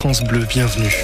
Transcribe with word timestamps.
France 0.00 0.22
Bleu, 0.22 0.46
bienvenue. 0.48 0.94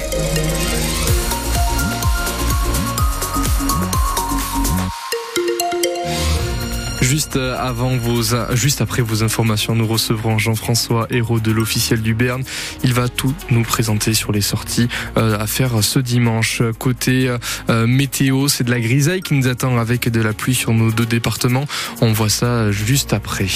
Juste 7.01 7.35
avant 7.37 7.97
vos, 7.97 8.23
juste 8.53 8.81
après 8.83 9.03
vos 9.03 9.25
informations, 9.25 9.75
nous 9.75 9.89
recevrons 9.89 10.39
Jean-François 10.39 11.09
Hérault 11.11 11.41
de 11.41 11.51
l'officiel 11.51 12.03
du 12.03 12.15
Berne. 12.15 12.45
Il 12.85 12.95
va 12.95 13.09
tout 13.09 13.35
nous 13.51 13.65
présenter 13.65 14.15
sur 14.15 14.31
les 14.31 14.41
sorties 14.41 14.87
euh, 15.17 15.41
à 15.41 15.49
faire 15.49 15.83
ce 15.83 15.99
dimanche. 15.99 16.63
Côté 16.79 17.35
euh, 17.69 17.89
météo, 17.89 18.47
c'est 18.47 18.63
de 18.63 18.71
la 18.71 18.79
grisaille 18.79 19.23
qui 19.23 19.35
nous 19.35 19.49
attend 19.49 19.77
avec 19.77 20.09
de 20.09 20.21
la 20.21 20.33
pluie 20.33 20.55
sur 20.55 20.73
nos 20.73 20.93
deux 20.93 21.07
départements. 21.07 21.67
On 22.01 22.13
voit 22.13 22.29
ça 22.29 22.71
juste 22.71 23.13
après. 23.13 23.49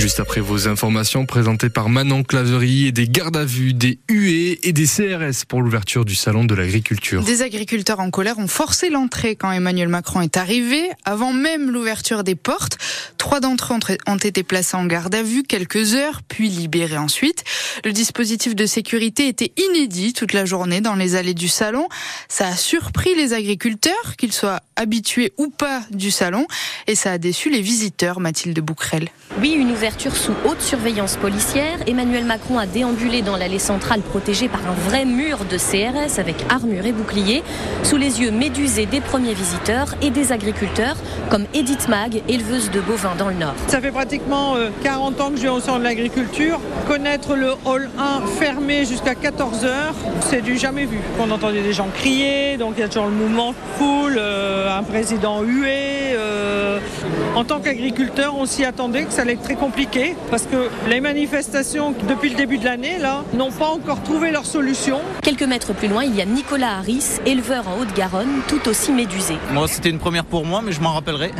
Juste 0.00 0.18
après 0.18 0.40
vos 0.40 0.66
informations 0.66 1.26
présentées 1.26 1.68
par 1.68 1.90
Manon 1.90 2.22
Claverie 2.22 2.86
et 2.86 2.92
des 2.92 3.06
gardes 3.06 3.36
à 3.36 3.44
vue, 3.44 3.74
des 3.74 3.98
UE 4.08 4.56
et 4.62 4.72
des 4.72 4.86
CRS 4.86 5.44
pour 5.46 5.60
l'ouverture 5.60 6.06
du 6.06 6.14
salon 6.14 6.44
de 6.44 6.54
l'agriculture. 6.54 7.22
Des 7.22 7.42
agriculteurs 7.42 8.00
en 8.00 8.10
colère 8.10 8.38
ont 8.38 8.48
forcé 8.48 8.88
l'entrée 8.88 9.36
quand 9.36 9.52
Emmanuel 9.52 9.88
Macron 9.88 10.22
est 10.22 10.38
arrivé, 10.38 10.88
avant 11.04 11.34
même 11.34 11.70
l'ouverture 11.70 12.24
des 12.24 12.34
portes. 12.34 12.78
Trois 13.18 13.40
d'entre 13.40 13.74
eux 13.74 13.98
ont 14.06 14.16
été 14.16 14.42
placés 14.42 14.74
en 14.74 14.86
garde 14.86 15.14
à 15.14 15.22
vue 15.22 15.42
quelques 15.42 15.92
heures, 15.92 16.22
puis 16.26 16.48
libérés 16.48 16.96
ensuite. 16.96 17.44
Le 17.84 17.92
dispositif 17.92 18.56
de 18.56 18.64
sécurité 18.64 19.28
était 19.28 19.52
inédit 19.58 20.14
toute 20.14 20.32
la 20.32 20.46
journée 20.46 20.80
dans 20.80 20.94
les 20.94 21.14
allées 21.14 21.34
du 21.34 21.48
salon. 21.48 21.86
Ça 22.30 22.46
a 22.46 22.56
surpris 22.56 23.14
les 23.16 23.34
agriculteurs, 23.34 24.16
qu'ils 24.16 24.32
soient 24.32 24.60
habitués 24.80 25.32
ou 25.36 25.48
pas 25.50 25.82
du 25.90 26.10
salon, 26.10 26.46
et 26.86 26.94
ça 26.94 27.12
a 27.12 27.18
déçu 27.18 27.50
les 27.50 27.60
visiteurs, 27.60 28.18
Mathilde 28.18 28.58
Bouquerel. 28.60 29.10
Oui, 29.40 29.52
une 29.52 29.70
ouverture 29.70 30.16
sous 30.16 30.32
haute 30.44 30.62
surveillance 30.62 31.16
policière. 31.16 31.78
Emmanuel 31.86 32.24
Macron 32.24 32.58
a 32.58 32.66
déambulé 32.66 33.20
dans 33.22 33.36
l'allée 33.36 33.58
centrale 33.58 34.00
protégée 34.00 34.48
par 34.48 34.66
un 34.66 34.72
vrai 34.88 35.04
mur 35.04 35.44
de 35.44 35.58
CRS 35.58 36.18
avec 36.18 36.36
armure 36.48 36.86
et 36.86 36.92
bouclier, 36.92 37.42
sous 37.82 37.96
les 37.96 38.22
yeux 38.22 38.30
médusés 38.30 38.86
des 38.86 39.00
premiers 39.00 39.34
visiteurs 39.34 39.94
et 40.00 40.10
des 40.10 40.32
agriculteurs, 40.32 40.96
comme 41.28 41.44
Edith 41.52 41.88
Mag, 41.88 42.22
éleveuse 42.28 42.70
de 42.70 42.80
bovins 42.80 43.14
dans 43.16 43.28
le 43.28 43.34
Nord. 43.34 43.54
Ça 43.68 43.80
fait 43.80 43.92
pratiquement 43.92 44.56
40 44.82 45.20
euh, 45.20 45.22
ans 45.22 45.30
que 45.30 45.36
je 45.36 45.42
viens 45.42 45.52
au 45.52 45.60
centre 45.60 45.80
de 45.80 45.84
l'agriculture. 45.84 46.58
Connaître 46.88 47.36
le 47.36 47.52
hall 47.66 47.90
1 47.98 48.26
fermé 48.38 48.86
jusqu'à 48.86 49.14
14 49.14 49.64
heures, 49.64 49.94
c'est 50.28 50.42
du 50.42 50.56
jamais 50.56 50.86
vu. 50.86 50.98
On 51.20 51.30
entendait 51.30 51.62
des 51.62 51.74
gens 51.74 51.88
crier, 51.94 52.56
donc 52.56 52.74
il 52.76 52.80
y 52.80 52.84
a 52.84 52.88
toujours 52.88 53.06
le 53.06 53.14
mouvement 53.14 53.54
foule, 53.76 54.16
euh, 54.18 54.69
un 54.76 54.82
président 54.82 55.42
hué. 55.42 56.14
Euh, 56.14 56.78
en 57.34 57.44
tant 57.44 57.60
qu'agriculteur, 57.60 58.34
on 58.36 58.46
s'y 58.46 58.64
attendait 58.64 59.04
que 59.04 59.12
ça 59.12 59.22
allait 59.22 59.34
être 59.34 59.42
très 59.42 59.54
compliqué 59.54 60.16
parce 60.30 60.44
que 60.44 60.68
les 60.88 61.00
manifestations 61.00 61.94
depuis 62.08 62.30
le 62.30 62.36
début 62.36 62.58
de 62.58 62.64
l'année 62.64 62.98
là 62.98 63.24
n'ont 63.34 63.52
pas 63.52 63.68
encore 63.68 64.02
trouvé 64.02 64.30
leur 64.30 64.46
solution. 64.46 65.00
Quelques 65.22 65.44
mètres 65.44 65.72
plus 65.72 65.88
loin, 65.88 66.04
il 66.04 66.14
y 66.14 66.20
a 66.20 66.24
Nicolas 66.24 66.78
Harris, 66.78 67.20
éleveur 67.26 67.68
en 67.68 67.80
Haute-Garonne, 67.80 68.42
tout 68.48 68.68
aussi 68.68 68.92
médusé. 68.92 69.34
Moi, 69.52 69.68
c'était 69.68 69.90
une 69.90 69.98
première 69.98 70.24
pour 70.24 70.44
moi, 70.44 70.60
mais 70.64 70.72
je 70.72 70.80
m'en 70.80 70.92
rappellerai. 70.92 71.30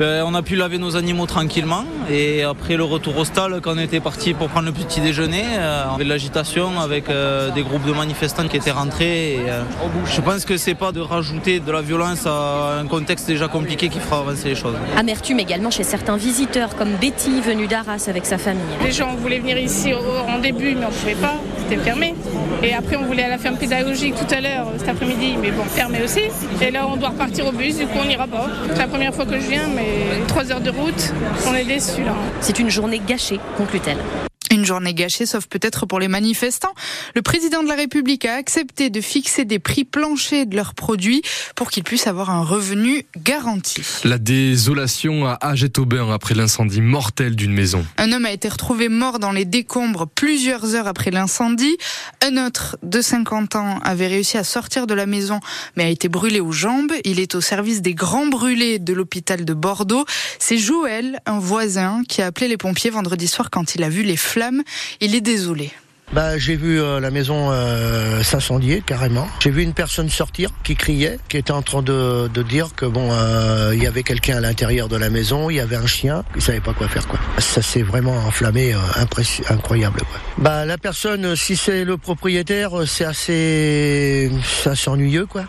Euh, 0.00 0.22
on 0.24 0.34
a 0.34 0.42
pu 0.42 0.56
laver 0.56 0.78
nos 0.78 0.96
animaux 0.96 1.26
tranquillement 1.26 1.84
et 2.10 2.42
après 2.42 2.76
le 2.76 2.84
retour 2.84 3.18
au 3.18 3.24
stade, 3.24 3.60
quand 3.60 3.74
on 3.74 3.78
était 3.78 4.00
parti 4.00 4.32
pour 4.32 4.48
prendre 4.48 4.66
le 4.66 4.72
petit 4.72 5.00
déjeuner, 5.00 5.44
euh, 5.58 5.84
on 5.90 5.94
avait 5.96 6.04
de 6.04 6.08
l'agitation 6.08 6.80
avec 6.80 7.08
euh, 7.08 7.50
des 7.50 7.62
groupes 7.62 7.84
de 7.84 7.92
manifestants 7.92 8.48
qui 8.48 8.56
étaient 8.56 8.70
rentrés. 8.70 9.34
Et, 9.34 9.40
je 10.06 10.20
pense 10.20 10.44
que 10.44 10.56
c'est 10.56 10.74
pas 10.74 10.92
de 10.92 11.00
rajouter 11.00 11.60
de 11.60 11.72
la 11.72 11.82
violence 11.82 12.26
à 12.26 12.79
un 12.80 12.86
contexte 12.86 13.26
déjà 13.26 13.46
compliqué 13.46 13.88
qui 13.88 14.00
fera 14.00 14.20
avancer 14.20 14.48
les 14.48 14.54
choses. 14.54 14.74
Amertume 14.96 15.38
également 15.38 15.70
chez 15.70 15.84
certains 15.84 16.16
visiteurs 16.16 16.74
comme 16.76 16.92
Betty 17.00 17.42
venue 17.42 17.66
d'Arras 17.66 18.06
avec 18.08 18.24
sa 18.24 18.38
famille. 18.38 18.62
Les 18.82 18.90
gens 18.90 19.14
voulaient 19.16 19.38
venir 19.38 19.58
ici 19.58 19.92
en 19.94 20.38
début 20.38 20.74
mais 20.74 20.86
on 20.86 20.88
ne 20.88 20.94
pouvait 20.94 21.14
pas, 21.14 21.34
c'était 21.58 21.82
fermé. 21.82 22.14
Et 22.62 22.72
après 22.72 22.96
on 22.96 23.04
voulait 23.04 23.24
à 23.24 23.28
la 23.28 23.38
ferme 23.38 23.56
pédagogique 23.56 24.14
tout 24.14 24.34
à 24.34 24.40
l'heure 24.40 24.68
cet 24.78 24.88
après-midi 24.88 25.36
mais 25.40 25.50
bon 25.50 25.64
fermé 25.64 26.02
aussi. 26.02 26.22
Et 26.62 26.70
là 26.70 26.86
on 26.88 26.96
doit 26.96 27.10
repartir 27.10 27.46
au 27.46 27.52
bus, 27.52 27.76
du 27.76 27.86
coup 27.86 27.98
on 28.00 28.06
n'ira 28.06 28.26
pas. 28.26 28.48
C'est 28.70 28.78
la 28.78 28.88
première 28.88 29.14
fois 29.14 29.26
que 29.26 29.38
je 29.38 29.46
viens 29.46 29.68
mais 29.68 30.26
trois 30.26 30.50
heures 30.50 30.62
de 30.62 30.70
route, 30.70 31.12
on 31.46 31.54
est 31.54 31.64
déçus 31.64 32.02
là. 32.02 32.14
C'est 32.40 32.58
une 32.58 32.70
journée 32.70 33.00
gâchée, 33.06 33.40
conclut-elle. 33.58 33.98
Une 34.60 34.66
journée 34.66 34.92
gâchée, 34.92 35.24
sauf 35.24 35.46
peut-être 35.46 35.86
pour 35.86 36.00
les 36.00 36.08
manifestants. 36.08 36.74
Le 37.14 37.22
président 37.22 37.62
de 37.62 37.68
la 37.68 37.76
République 37.76 38.26
a 38.26 38.34
accepté 38.34 38.90
de 38.90 39.00
fixer 39.00 39.46
des 39.46 39.58
prix 39.58 39.84
planchers 39.84 40.44
de 40.44 40.54
leurs 40.54 40.74
produits 40.74 41.22
pour 41.56 41.70
qu'ils 41.70 41.82
puissent 41.82 42.06
avoir 42.06 42.28
un 42.28 42.42
revenu 42.42 43.06
garanti. 43.16 43.80
La 44.04 44.18
désolation 44.18 45.26
à 45.26 45.38
Aget-Aubin 45.40 46.12
après 46.12 46.34
l'incendie 46.34 46.82
mortel 46.82 47.36
d'une 47.36 47.54
maison. 47.54 47.86
Un 47.96 48.12
homme 48.12 48.26
a 48.26 48.32
été 48.32 48.50
retrouvé 48.50 48.90
mort 48.90 49.18
dans 49.18 49.32
les 49.32 49.46
décombres 49.46 50.06
plusieurs 50.06 50.74
heures 50.74 50.88
après 50.88 51.10
l'incendie. 51.10 51.78
Un 52.22 52.36
autre 52.46 52.76
de 52.82 53.00
50 53.00 53.56
ans 53.56 53.78
avait 53.82 54.08
réussi 54.08 54.36
à 54.36 54.44
sortir 54.44 54.86
de 54.86 54.92
la 54.92 55.06
maison 55.06 55.40
mais 55.74 55.84
a 55.84 55.88
été 55.88 56.10
brûlé 56.10 56.40
aux 56.40 56.52
jambes. 56.52 56.92
Il 57.04 57.18
est 57.18 57.34
au 57.34 57.40
service 57.40 57.80
des 57.80 57.94
grands 57.94 58.26
brûlés 58.26 58.78
de 58.78 58.92
l'hôpital 58.92 59.46
de 59.46 59.54
Bordeaux. 59.54 60.04
C'est 60.38 60.58
Joël, 60.58 61.20
un 61.24 61.38
voisin, 61.38 62.02
qui 62.06 62.20
a 62.20 62.26
appelé 62.26 62.46
les 62.46 62.58
pompiers 62.58 62.90
vendredi 62.90 63.26
soir 63.26 63.48
quand 63.48 63.74
il 63.74 63.82
a 63.84 63.88
vu 63.88 64.02
les 64.02 64.18
flammes 64.18 64.49
il 65.00 65.14
est 65.14 65.20
désolé. 65.20 65.72
Bah, 66.12 66.38
j'ai 66.38 66.56
vu 66.56 66.80
euh, 66.80 66.98
la 66.98 67.12
maison 67.12 67.50
euh, 67.52 68.24
s'incendier 68.24 68.82
carrément. 68.84 69.28
J'ai 69.38 69.50
vu 69.50 69.62
une 69.62 69.74
personne 69.74 70.10
sortir 70.10 70.50
qui 70.64 70.74
criait, 70.74 71.20
qui 71.28 71.36
était 71.36 71.52
en 71.52 71.62
train 71.62 71.82
de, 71.82 72.28
dire 72.42 72.74
que 72.74 72.84
bon, 72.84 73.10
euh, 73.12 73.70
il 73.74 73.82
y 73.82 73.86
avait 73.86 74.02
quelqu'un 74.02 74.38
à 74.38 74.40
l'intérieur 74.40 74.88
de 74.88 74.96
la 74.96 75.08
maison, 75.08 75.50
il 75.50 75.56
y 75.56 75.60
avait 75.60 75.76
un 75.76 75.86
chien, 75.86 76.24
il 76.34 76.42
savait 76.42 76.60
pas 76.60 76.72
quoi 76.72 76.88
faire 76.88 77.06
quoi. 77.06 77.20
Ça 77.38 77.62
s'est 77.62 77.82
vraiment 77.82 78.16
enflammé, 78.26 78.74
incroyable 79.48 80.00
quoi. 80.00 80.18
Bah 80.38 80.64
la 80.64 80.78
personne, 80.78 81.36
si 81.36 81.54
c'est 81.54 81.84
le 81.84 81.96
propriétaire, 81.96 82.72
c'est 82.86 83.04
assez, 83.04 84.32
c'est 84.42 84.88
ennuyeux 84.88 85.26
quoi 85.26 85.44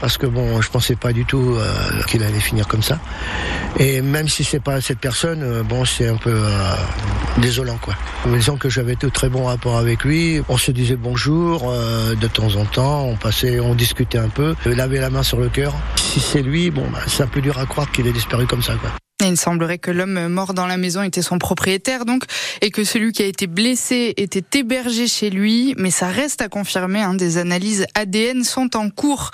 parce 0.00 0.18
que 0.18 0.26
bon, 0.26 0.60
je 0.60 0.70
pensais 0.70 0.96
pas 0.96 1.12
du 1.12 1.24
tout 1.24 1.56
euh, 1.56 2.02
qu'il 2.06 2.22
allait 2.22 2.40
finir 2.40 2.66
comme 2.66 2.82
ça. 2.82 2.98
Et 3.78 4.00
même 4.02 4.28
si 4.28 4.44
c'est 4.44 4.60
pas 4.60 4.80
cette 4.80 4.98
personne, 4.98 5.42
euh, 5.42 5.62
bon, 5.62 5.84
c'est 5.84 6.08
un 6.08 6.16
peu 6.16 6.32
euh, 6.34 6.74
désolant 7.38 7.78
quoi. 7.80 7.94
Disons 8.26 8.56
que 8.56 8.68
j'avais 8.68 8.96
de 8.96 9.08
très 9.08 9.28
bons 9.28 9.44
rapports 9.44 9.76
avec 9.76 10.04
lui. 10.04 10.42
On 10.48 10.56
se 10.56 10.70
disait 10.70 10.96
bonjour 10.96 11.72
de 12.20 12.26
temps 12.26 12.54
en 12.56 12.64
temps, 12.64 13.04
on 13.04 13.16
passait, 13.16 13.60
on 13.60 13.74
discutait 13.74 14.18
un 14.18 14.28
peu, 14.28 14.54
il 14.66 14.80
avait 14.80 15.00
la 15.00 15.10
main 15.10 15.22
sur 15.22 15.38
le 15.38 15.48
cœur. 15.48 15.74
Si 15.96 16.20
c'est 16.20 16.42
lui, 16.42 16.70
bon, 16.70 16.86
bah, 16.92 17.00
c'est 17.06 17.22
un 17.22 17.28
peu 17.28 17.40
dur 17.40 17.58
à 17.58 17.66
croire 17.66 17.90
qu'il 17.90 18.06
ait 18.06 18.12
disparu 18.12 18.46
comme 18.46 18.62
ça 18.62 18.74
quoi. 18.74 18.90
Il 19.24 19.38
semblerait 19.38 19.78
que 19.78 19.90
l'homme 19.90 20.28
mort 20.28 20.52
dans 20.52 20.66
la 20.66 20.76
maison 20.76 21.02
était 21.02 21.22
son 21.22 21.38
propriétaire 21.38 22.04
donc 22.04 22.24
et 22.60 22.70
que 22.70 22.84
celui 22.84 23.12
qui 23.12 23.22
a 23.22 23.26
été 23.26 23.46
blessé 23.46 24.12
était 24.18 24.58
hébergé 24.58 25.08
chez 25.08 25.30
lui, 25.30 25.74
mais 25.78 25.90
ça 25.90 26.08
reste 26.08 26.42
à 26.42 26.48
confirmer. 26.48 27.00
Hein, 27.00 27.14
des 27.14 27.38
analyses 27.38 27.86
ADN 27.94 28.44
sont 28.44 28.76
en 28.76 28.90
cours. 28.90 29.30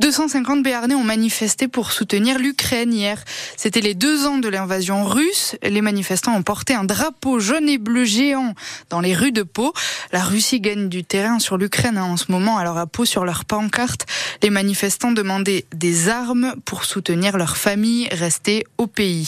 250 0.00 0.62
Béarnais 0.64 0.94
ont 0.94 1.04
manifesté 1.04 1.68
pour 1.68 1.92
soutenir 1.92 2.38
l'Ukraine 2.38 2.92
hier. 2.92 3.22
C'était 3.56 3.80
les 3.80 3.94
deux 3.94 4.26
ans 4.26 4.38
de 4.38 4.48
l'invasion 4.48 5.04
russe. 5.04 5.56
Les 5.62 5.80
manifestants 5.80 6.34
ont 6.34 6.42
porté 6.42 6.74
un 6.74 6.84
drapeau 6.84 7.38
jaune 7.38 7.68
et 7.68 7.78
bleu 7.78 8.04
géant 8.04 8.54
dans 8.88 9.00
les 9.00 9.14
rues 9.14 9.32
de 9.32 9.42
Pau. 9.42 9.72
La 10.10 10.24
Russie 10.24 10.60
gagne 10.60 10.88
du 10.88 11.04
terrain 11.04 11.38
sur 11.38 11.56
l'Ukraine 11.56 11.98
hein, 11.98 12.04
en 12.04 12.16
ce 12.16 12.32
moment. 12.32 12.58
Alors 12.58 12.78
à 12.78 12.86
Pau, 12.86 13.04
sur 13.04 13.24
leur 13.24 13.44
pancarte, 13.44 14.06
les 14.42 14.50
manifestants 14.50 15.12
demandaient 15.12 15.66
des 15.72 16.08
armes 16.08 16.54
pour 16.64 16.84
soutenir 16.84 17.36
leurs 17.36 17.56
familles 17.56 18.08
restées 18.10 18.64
au 18.78 18.86
pays. 18.86 19.19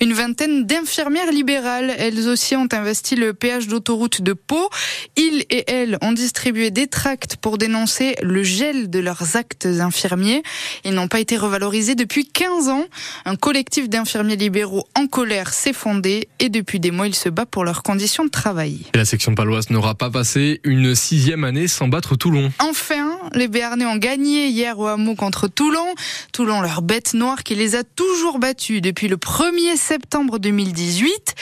Une 0.00 0.12
vingtaine 0.12 0.66
d'infirmières 0.66 1.32
libérales, 1.32 1.94
elles 1.98 2.28
aussi 2.28 2.56
ont 2.56 2.68
investi 2.72 3.16
le 3.16 3.34
péage 3.34 3.68
d'autoroute 3.68 4.22
de 4.22 4.32
Pau. 4.32 4.70
Ils 5.16 5.44
et 5.50 5.70
elles 5.70 5.98
ont 6.02 6.12
distribué 6.12 6.70
des 6.70 6.86
tracts 6.86 7.36
pour 7.36 7.58
dénoncer 7.58 8.14
le 8.22 8.42
gel 8.42 8.90
de 8.90 8.98
leurs 8.98 9.36
actes 9.36 9.66
infirmiers 9.66 10.42
ils 10.84 10.94
n'ont 10.94 11.08
pas 11.08 11.20
été 11.20 11.36
revalorisés 11.36 11.94
depuis 11.94 12.26
15 12.26 12.68
ans. 12.68 12.84
Un 13.24 13.36
collectif 13.36 13.88
d'infirmiers 13.88 14.36
libéraux 14.36 14.86
en 14.94 15.06
colère 15.06 15.52
s'est 15.52 15.72
fondé 15.72 16.28
et 16.38 16.48
depuis 16.48 16.80
des 16.80 16.90
mois, 16.90 17.06
il 17.06 17.14
se 17.14 17.28
bat 17.28 17.46
pour 17.46 17.64
leurs 17.64 17.82
conditions 17.82 18.24
de 18.24 18.30
travail. 18.30 18.80
la 18.94 19.04
section 19.04 19.34
paloise 19.34 19.70
n'aura 19.70 19.94
pas 19.94 20.10
passé 20.10 20.60
une 20.64 20.94
sixième 20.94 21.44
année 21.44 21.68
sans 21.68 21.88
battre 21.88 22.16
Toulon. 22.16 22.50
Enfin, 22.58 23.07
les 23.34 23.48
Béarnais 23.48 23.86
ont 23.86 23.96
gagné 23.96 24.48
hier 24.48 24.78
au 24.78 24.86
hameau 24.86 25.14
contre 25.14 25.48
Toulon. 25.48 25.94
Toulon, 26.32 26.60
leur 26.60 26.82
bête 26.82 27.14
noire 27.14 27.42
qui 27.42 27.54
les 27.54 27.76
a 27.76 27.84
toujours 27.84 28.38
battus 28.38 28.82
depuis 28.82 29.08
le 29.08 29.16
1er 29.16 29.76
septembre 29.76 30.38
2018. 30.38 31.34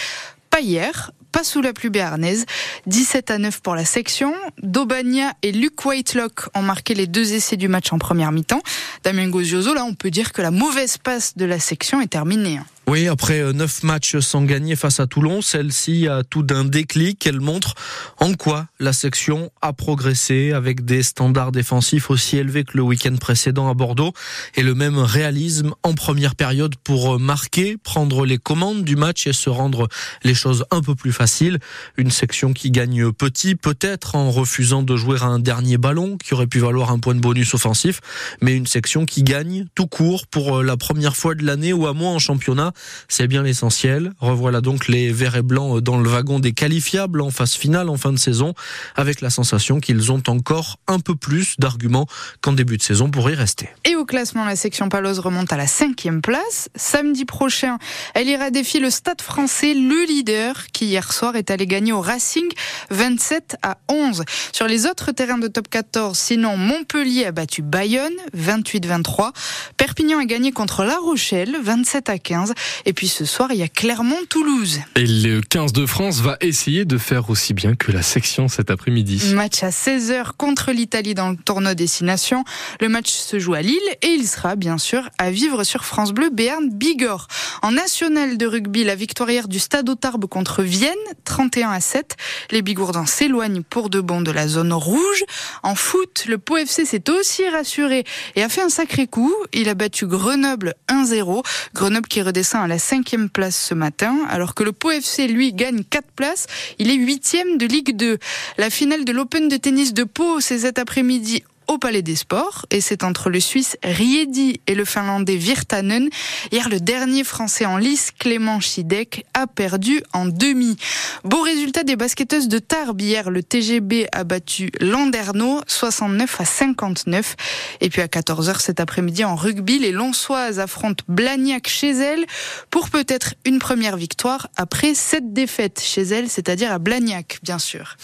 Pas 0.50 0.60
hier, 0.60 1.12
pas 1.32 1.44
sous 1.44 1.60
la 1.60 1.72
pluie 1.72 1.90
béarnaise. 1.90 2.46
17 2.86 3.30
à 3.30 3.38
9 3.38 3.60
pour 3.60 3.74
la 3.74 3.84
section. 3.84 4.34
Daubagna 4.62 5.34
et 5.42 5.52
Luc 5.52 5.84
Whitelock 5.84 6.48
ont 6.54 6.62
marqué 6.62 6.94
les 6.94 7.06
deux 7.06 7.34
essais 7.34 7.56
du 7.56 7.68
match 7.68 7.92
en 7.92 7.98
première 7.98 8.32
mi-temps. 8.32 8.62
Damien 9.04 9.28
Gozioso, 9.28 9.74
là, 9.74 9.84
on 9.84 9.94
peut 9.94 10.10
dire 10.10 10.32
que 10.32 10.40
la 10.40 10.50
mauvaise 10.50 10.98
passe 10.98 11.36
de 11.36 11.44
la 11.44 11.58
section 11.58 12.00
est 12.00 12.06
terminée. 12.06 12.60
Oui, 12.88 13.08
après 13.08 13.40
euh, 13.40 13.52
neuf 13.52 13.82
matchs 13.82 14.20
sans 14.20 14.42
gagner 14.42 14.76
face 14.76 15.00
à 15.00 15.08
Toulon, 15.08 15.42
celle-ci 15.42 16.06
a 16.06 16.22
tout 16.22 16.44
d'un 16.44 16.64
déclic. 16.64 17.26
Elle 17.26 17.40
montre 17.40 17.74
en 18.20 18.34
quoi 18.34 18.68
la 18.78 18.92
section 18.92 19.50
a 19.60 19.72
progressé 19.72 20.52
avec 20.52 20.84
des 20.84 21.02
standards 21.02 21.50
défensifs 21.50 22.10
aussi 22.10 22.36
élevés 22.36 22.62
que 22.62 22.76
le 22.76 22.84
week-end 22.84 23.16
précédent 23.16 23.68
à 23.68 23.74
Bordeaux 23.74 24.12
et 24.54 24.62
le 24.62 24.76
même 24.76 24.98
réalisme 24.98 25.74
en 25.82 25.94
première 25.94 26.36
période 26.36 26.76
pour 26.76 27.18
marquer, 27.18 27.76
prendre 27.76 28.24
les 28.24 28.38
commandes 28.38 28.84
du 28.84 28.94
match 28.94 29.26
et 29.26 29.32
se 29.32 29.50
rendre 29.50 29.88
les 30.22 30.34
choses 30.34 30.64
un 30.70 30.80
peu 30.80 30.94
plus 30.94 31.12
faciles. 31.12 31.58
Une 31.96 32.12
section 32.12 32.52
qui 32.52 32.70
gagne 32.70 33.10
petit, 33.10 33.56
peut-être 33.56 34.14
en 34.14 34.30
refusant 34.30 34.84
de 34.84 34.94
jouer 34.94 35.18
à 35.20 35.26
un 35.26 35.40
dernier 35.40 35.76
ballon 35.76 36.18
qui 36.18 36.34
aurait 36.34 36.46
pu 36.46 36.60
valoir 36.60 36.92
un 36.92 37.00
point 37.00 37.16
de 37.16 37.20
bonus 37.20 37.52
offensif, 37.52 38.00
mais 38.40 38.54
une 38.54 38.66
section 38.66 39.06
qui 39.06 39.24
gagne 39.24 39.66
tout 39.74 39.88
court 39.88 40.28
pour 40.28 40.62
la 40.62 40.76
première 40.76 41.16
fois 41.16 41.34
de 41.34 41.44
l'année 41.44 41.72
ou 41.72 41.88
à 41.88 41.92
moins 41.92 42.12
en 42.12 42.20
championnat 42.20 42.72
c'est 43.08 43.26
bien 43.26 43.42
l'essentiel. 43.42 44.12
Revoilà 44.18 44.60
donc 44.60 44.88
les 44.88 45.12
verts 45.12 45.36
et 45.36 45.42
blancs 45.42 45.80
dans 45.80 45.98
le 45.98 46.08
wagon 46.08 46.38
des 46.38 46.52
qualifiables 46.52 47.20
en 47.20 47.30
phase 47.30 47.54
finale 47.54 47.88
en 47.88 47.96
fin 47.96 48.12
de 48.12 48.18
saison, 48.18 48.54
avec 48.94 49.20
la 49.20 49.30
sensation 49.30 49.80
qu'ils 49.80 50.12
ont 50.12 50.22
encore 50.28 50.78
un 50.86 50.98
peu 50.98 51.14
plus 51.14 51.56
d'arguments 51.58 52.06
qu'en 52.40 52.52
début 52.52 52.76
de 52.76 52.82
saison 52.82 53.10
pour 53.10 53.30
y 53.30 53.34
rester. 53.34 53.68
Et 53.84 53.96
au 53.96 54.04
classement, 54.04 54.44
la 54.44 54.56
section 54.56 54.88
Paloise 54.88 55.18
remonte 55.18 55.52
à 55.52 55.56
la 55.56 55.66
cinquième 55.66 56.22
place. 56.22 56.68
Samedi 56.74 57.24
prochain, 57.24 57.78
elle 58.14 58.28
ira 58.28 58.50
défier 58.50 58.80
le 58.80 58.90
Stade 58.90 59.22
français, 59.22 59.74
le 59.74 60.06
leader, 60.06 60.66
qui 60.72 60.86
hier 60.86 61.12
soir 61.12 61.36
est 61.36 61.50
allé 61.50 61.66
gagner 61.66 61.92
au 61.92 62.00
Racing 62.00 62.48
27 62.90 63.56
à 63.62 63.78
11. 63.88 64.24
Sur 64.52 64.66
les 64.66 64.86
autres 64.86 65.12
terrains 65.12 65.38
de 65.38 65.48
top 65.48 65.68
14, 65.68 66.16
sinon 66.16 66.56
Montpellier 66.56 67.26
a 67.26 67.32
battu 67.32 67.62
Bayonne 67.62 68.14
28-23. 68.36 69.32
Perpignan 69.76 70.18
a 70.18 70.24
gagné 70.24 70.52
contre 70.52 70.84
La 70.84 70.98
Rochelle 70.98 71.56
27 71.62 72.08
à 72.08 72.18
15. 72.18 72.54
Et 72.84 72.92
puis 72.92 73.08
ce 73.08 73.24
soir, 73.24 73.50
il 73.52 73.58
y 73.58 73.62
a 73.62 73.68
Clermont-Toulouse. 73.68 74.80
Et 74.96 75.06
le 75.06 75.40
15 75.40 75.72
de 75.72 75.86
France 75.86 76.20
va 76.20 76.36
essayer 76.40 76.84
de 76.84 76.98
faire 76.98 77.28
aussi 77.30 77.52
bien 77.52 77.74
que 77.74 77.92
la 77.92 78.02
section 78.02 78.48
cet 78.48 78.70
après-midi. 78.70 79.34
Match 79.34 79.62
à 79.62 79.70
16h 79.70 80.32
contre 80.36 80.72
l'Italie 80.72 81.14
dans 81.14 81.30
le 81.30 81.36
tournoi 81.36 81.74
Destination. 81.74 82.44
Le 82.80 82.88
match 82.88 83.10
se 83.10 83.38
joue 83.38 83.54
à 83.54 83.62
Lille 83.62 83.78
et 84.02 84.08
il 84.08 84.26
sera 84.26 84.56
bien 84.56 84.78
sûr 84.78 85.08
à 85.18 85.30
vivre 85.30 85.64
sur 85.64 85.84
France 85.84 86.12
Bleu 86.12 86.30
Béarn 86.30 86.70
Bigorre. 86.70 87.28
En 87.62 87.72
national 87.72 88.38
de 88.38 88.46
rugby, 88.46 88.84
la 88.84 88.94
victoire 88.94 89.26
du 89.48 89.58
Stade 89.58 89.90
Tarbes 89.98 90.26
contre 90.26 90.62
Vienne, 90.62 90.94
31 91.24 91.70
à 91.70 91.80
7. 91.80 92.16
Les 92.50 92.62
Bigourdans 92.62 93.06
s'éloignent 93.06 93.62
pour 93.62 93.90
de 93.90 94.00
bon 94.00 94.20
de 94.20 94.30
la 94.30 94.46
zone 94.46 94.72
rouge. 94.72 95.24
En 95.62 95.74
foot, 95.74 96.24
le 96.28 96.38
Pau 96.38 96.56
FC 96.56 96.84
s'est 96.84 97.10
aussi 97.10 97.48
rassuré 97.48 98.04
et 98.36 98.42
a 98.42 98.48
fait 98.48 98.62
un 98.62 98.68
sacré 98.68 99.06
coup. 99.06 99.34
Il 99.52 99.68
a 99.68 99.74
battu 99.74 100.06
Grenoble 100.06 100.74
1-0. 100.88 101.44
Grenoble 101.74 102.08
qui 102.08 102.22
redescend 102.22 102.55
à 102.62 102.68
la 102.68 102.78
cinquième 102.78 103.28
place 103.28 103.56
ce 103.56 103.74
matin, 103.74 104.18
alors 104.28 104.54
que 104.54 104.64
le 104.64 104.72
Pau 104.72 104.90
FC, 104.90 105.28
lui, 105.28 105.52
gagne 105.52 105.84
quatre 105.84 106.10
places. 106.14 106.46
Il 106.78 106.90
est 106.90 106.94
huitième 106.94 107.58
de 107.58 107.66
Ligue 107.66 107.96
2. 107.96 108.18
La 108.58 108.70
finale 108.70 109.04
de 109.04 109.12
l'Open 109.12 109.48
de 109.48 109.56
tennis 109.56 109.94
de 109.94 110.04
Pau, 110.04 110.40
c'est 110.40 110.60
cet 110.60 110.78
après-midi 110.78 111.42
au 111.68 111.78
Palais 111.78 112.02
des 112.02 112.16
Sports 112.16 112.66
et 112.70 112.80
c'est 112.80 113.04
entre 113.04 113.30
le 113.30 113.40
Suisse 113.40 113.76
Riedi 113.82 114.60
et 114.66 114.74
le 114.74 114.84
Finlandais 114.84 115.36
Virtanen. 115.36 116.08
Hier, 116.52 116.68
le 116.68 116.80
dernier 116.80 117.24
Français 117.24 117.66
en 117.66 117.76
lice, 117.76 118.12
Clément 118.18 118.60
Chidek, 118.60 119.26
a 119.34 119.46
perdu 119.46 120.02
en 120.12 120.26
demi. 120.26 120.76
Beau 121.24 121.40
résultat 121.42 121.82
des 121.82 121.96
basketteuses 121.96 122.48
de 122.48 122.58
Tarbes. 122.58 123.00
Hier, 123.00 123.30
le 123.30 123.42
TGB 123.42 124.06
a 124.12 124.24
battu 124.24 124.70
Landerneau 124.80 125.60
69 125.66 126.40
à 126.40 126.44
59. 126.44 127.36
Et 127.80 127.88
puis 127.88 128.02
à 128.02 128.06
14h 128.06 128.60
cet 128.60 128.80
après-midi 128.80 129.24
en 129.24 129.34
rugby, 129.36 129.78
les 129.78 129.92
Lonsoises 129.92 130.60
affrontent 130.60 131.04
Blagnac 131.08 131.68
chez 131.68 131.90
elles 131.90 132.26
pour 132.70 132.90
peut-être 132.90 133.34
une 133.44 133.58
première 133.58 133.96
victoire 133.96 134.48
après 134.56 134.94
sept 134.94 135.32
défaites 135.32 135.80
chez 135.82 136.02
elles, 136.02 136.28
c'est-à-dire 136.28 136.72
à 136.72 136.78
Blagnac, 136.78 137.38
bien 137.42 137.58
sûr. 137.58 137.96